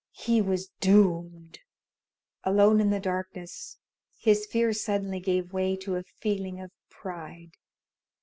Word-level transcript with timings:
He 0.17 0.41
was 0.41 0.65
doomed! 0.79 1.59
Alone 2.43 2.81
in 2.81 2.89
the 2.89 2.99
darkness, 2.99 3.77
his 4.17 4.47
fear 4.47 4.73
suddenly 4.73 5.19
gave 5.19 5.53
way 5.53 5.75
to 5.75 5.95
a 5.95 6.01
feeling 6.01 6.59
of 6.59 6.71
pride. 6.89 7.51